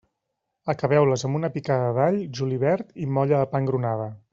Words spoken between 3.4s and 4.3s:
de pa engrunada.